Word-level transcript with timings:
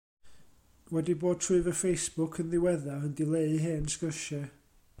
Wedi 0.93 1.15
bod 1.23 1.43
trwy 1.43 1.59
fy 1.67 1.73
Facebook 1.81 2.39
yn 2.45 2.49
ddiweddar 2.53 3.05
yn 3.09 3.15
dileu 3.21 3.55
hen 3.67 3.87
sgyrsiau. 3.97 4.49